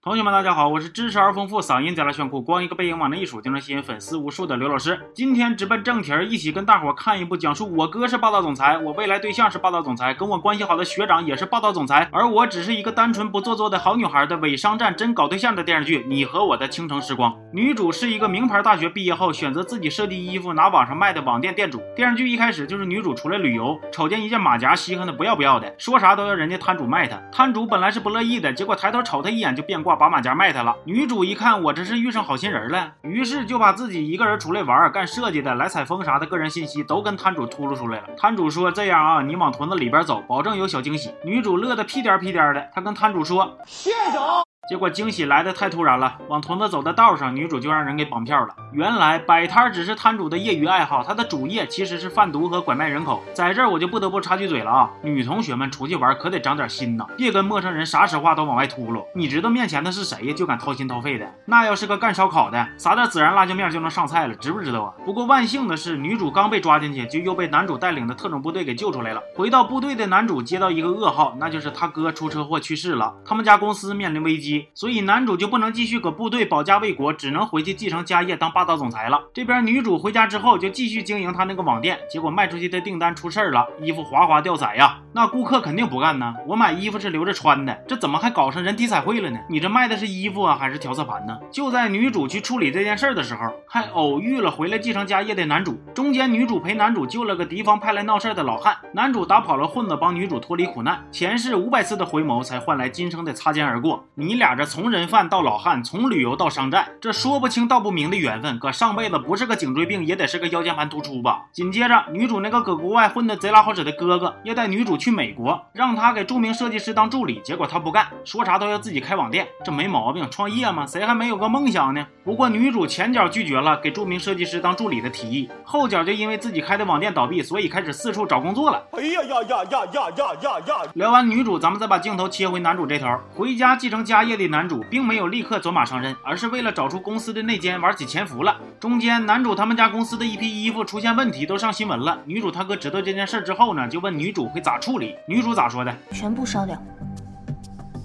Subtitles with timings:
[0.00, 4.96] 同学们，大家好，我是知识而丰富、嗓音贼拉炫酷、光一个背影往那一杵就能吸引粉丝无数的刘老师。
[5.12, 17.32] 今天直奔正题儿，一起跟大伙看一部讲述我哥是霸道总裁，我未来对象是霸道总裁，跟我关系好的学长也是霸道总裁，而我只是一个单纯不做作的好女孩的伪商战真搞对象的电视剧《你和我的倾城时光》。
[17.52, 21.82] 女主是一个名牌大学毕业后选择自己设计衣服拿网上卖的网店店主。
[21.96, 27.20] 电视剧一开始就是女主出来旅游，瞅见一件马甲，稀罕的不要不要的，说啥都要人家摊主卖她。
[27.32, 30.74] 摊主本来是不乐意的，结果抬头瞅她一眼就变卦把马甲卖他了。
[30.84, 38.08] 女主一看，我这是遇上好心人了，于是就把自己一个人出来玩、干设计的、来采风啥的个人信息都跟摊主秃噜出来了。
[38.16, 48.54] 摊主说：“这样啊，你往屯子里边走，保证有小惊喜。”女主乐得屁颠屁颠的，她跟摊主说：“谢总。”结果惊喜来的太突然了，往屯子走的道上，女主就让人给绑票了。
[48.70, 53.22] 原来摆摊只是摊主的业余爱好，他的主业其实是贩毒和拐卖人口。
[53.32, 59.02] 在这儿我就不得不插句嘴了啊，女同学们出去玩可得长点心呐，别跟陌生人啥实话都往外秃噜。
[59.14, 60.34] 你知道面前的是谁呀？
[60.34, 61.26] 就敢掏心掏肺的？
[61.46, 64.92] 那要是个干烧烤的，撒点孜然辣椒面就能上菜了，知不知道啊？
[65.02, 69.22] 不过万幸的是，女主刚被抓进去，就又被男主带领的特种部队给救出来了。
[69.34, 75.38] 回到部队的男主接到一个噩耗，那就是他哥出车祸去世了，他们家公司面临危机，所以男主。
[75.38, 79.22] 就不能继续搁部队保家卫国，只能回去继承家业当霸道总裁了。
[79.32, 84.98] 这边女主回家之后就继续经营她那个网店，结果卖出去的订单出事儿了，衣服哗哗掉色呀。
[85.12, 89.38] 那顾客肯定不干呢，我买衣服是留着穿的，这怎么还搞上人体彩绘了呢？
[89.48, 91.38] 你这卖的是衣服啊，还是调色盘呢？
[91.52, 95.78] 就在女主去处理这件事儿的时候，还偶遇了回来继承家业的男主。
[95.94, 101.00] 中间女主陪男主救了个敌方派来闹事儿的老汉，男主打跑了混子，帮女主脱离苦难。
[101.12, 104.04] 前世五百次的回眸，才换来今生的擦肩而过。
[104.14, 105.28] 你俩这从人贩。
[105.28, 111.44] 到老汉，从旅游到商战，这说不清道不明的缘分，搁上辈子不是个颈椎病，也得是个腰间盘突出吧。
[111.52, 122.06] 紧接着，女主那个搁国外混的贼拉好使的哥哥，要带女主去美国，让她给著名设计师当助理，结果她不干，说啥都要自己开网店，这没毛病，创业嘛，谁还没有个梦想呢？
[122.24, 128.82] 不过女主前脚拒绝了给著名设计师当助理的提议，后脚就因为自己开的网店倒闭，所以开始四处找工作了。
[128.92, 130.90] 哎呀呀呀呀呀呀呀呀！
[130.94, 138.56] 聊完女主，咱们再把镜头切回男主这头，回家继承家业的男主，并没有立刻走马上任，而是为了找出公司的内奸玩起潜伏了。
[138.80, 142.18] 中间，男主他们家公司的一批衣服出现问题，都上新闻了。
[142.24, 145.14] 女主他哥知道这件事之后呢，就问女主会咋处理。
[145.26, 145.94] 女主咋说的？
[146.12, 146.80] 全部烧掉。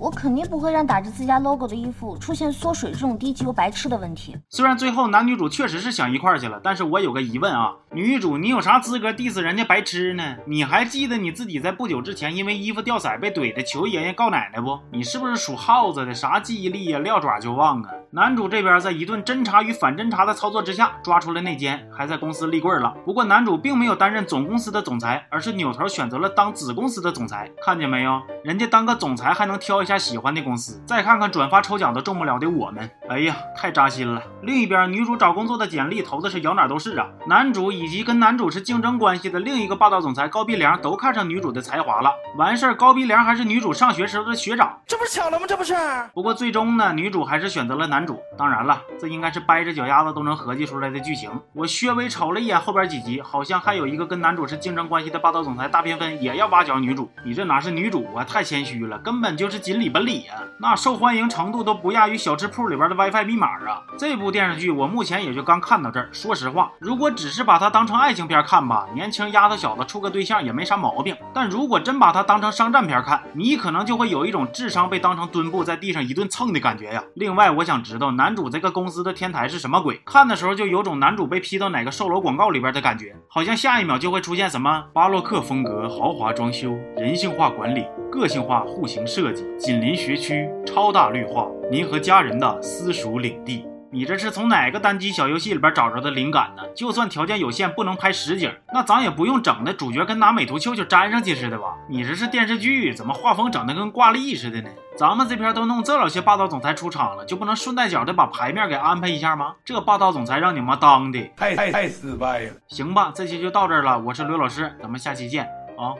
[0.00, 4.36] 我肯定不会让打着自家 logo 的衣服出现缩水这种低级又白痴的问题。
[4.48, 10.36] 虽然最后男女主确实是想一块儿去了，但是我有个疑问啊，女主你有啥资格 diss 人家白痴呢？
[10.46, 14.78] 你还记得你自己在不久之前因为衣服掉色被怼的求爷爷告奶奶不？
[14.90, 16.12] 你是不是属耗子的？
[16.12, 17.90] 啥记忆力呀，撂爪就忘啊！
[18.14, 22.94] 男主这边在一顿侦查与反侦查的操作之下，抓出了内奸，还在公司立棍了。
[23.04, 27.50] 不过男主并没有担任总公司的总裁，而是扭头选择了当子公司的总裁。
[27.60, 28.22] 看见没有？
[28.44, 29.82] 人家当个总裁还能挑。
[29.82, 34.22] 一下喜欢的公司，再看看转发抽奖都中不了的我们，哎呀，太扎心了。
[34.42, 37.08] 另一边，女主找工作的简历投的是摇哪都是啊。
[37.26, 42.12] 男主以及跟男主是竞争关系的另一个霸道总裁高鼻梁都看上女主的才华了。
[42.36, 45.44] 完事儿，高鼻梁还是女主上学时候的学长，这不是巧了吗？
[45.48, 45.74] 这不是。
[46.14, 48.20] 不过最终呢，女主还是选择了男主。
[48.36, 51.30] 当然了，这应该是掰着脚丫子都能合计出来的剧情。
[51.52, 57.10] 我略微瞅了一眼后边几集，好像还有一个跟男主是竞争关系的霸道总裁大偏分也要挖角女主。
[57.24, 58.24] 你这哪是女主啊？
[58.24, 60.34] 太谦虚了，根本就是锦鲤本鲤呀。
[60.58, 63.82] 那受欢迎程度都不亚于小吃铺里边的 WiFi 密码啊！
[63.98, 66.08] 这部电视剧我目前也就刚看到这儿。
[66.12, 71.16] 说实话，如果只是把它当成爱情片看吧，年轻丫头小子处个对象也没啥毛病。
[71.32, 77.02] 但如果真把它当成商战片看，你可能就会有一种智商被当成墩布在地上一顿蹭的感觉呀。
[77.14, 80.00] 另外，我想知知道男主这个公司的天台是什么鬼？
[80.04, 90.50] 看的时候就有种男主被 P 到哪个售楼广告里边的感觉，好像下一秒就会出现什么巴洛克风格、豪华装修、人性化管理、个性化户型设计、紧邻学区。
[90.66, 93.64] 超大绿化，您和家人的私属领地。
[93.94, 96.64] 你这是从哪个单机小游戏里边找着的灵感呢？
[96.74, 101.76] 就算条件有限，不能拍实景，那咱也不用整的主角跟拿美图秀秀粘上去似的吧？
[101.88, 104.68] 你这是电视剧，怎么画风整的跟挂历似的呢？
[104.96, 109.54] 咱们这边都弄这老些霸道总裁出场了，就不能顺带脚的把牌面给安排一下吗？
[109.64, 112.52] 这霸道总裁让你们当的太太太失败了。
[112.66, 115.44] 行吧，这期就到这儿了，我是刘老师，咱们下期见
[115.78, 115.94] 啊。